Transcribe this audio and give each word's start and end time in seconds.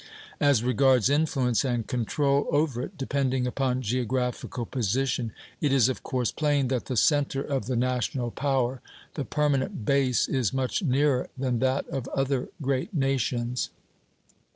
As 0.39 0.63
regards 0.63 1.11
influence 1.11 1.63
and 1.63 1.85
control 1.85 2.47
over 2.49 2.81
it, 2.81 2.97
depending 2.97 3.45
upon 3.45 3.83
geographical 3.83 4.65
position, 4.65 5.31
it 5.61 5.71
is 5.71 5.89
of 5.89 6.01
course 6.01 6.31
plain 6.31 6.69
that 6.69 6.85
the 6.85 6.97
centre 6.97 7.43
of 7.43 7.67
the 7.67 7.75
national 7.75 8.31
power, 8.31 8.81
the 9.13 9.25
permanent 9.25 9.85
base, 9.85 10.27
is 10.27 10.53
much 10.55 10.81
nearer 10.81 11.29
than 11.37 11.59
that 11.59 11.87
of 11.89 12.07
other 12.07 12.49
great 12.63 12.95
nations. 12.95 13.69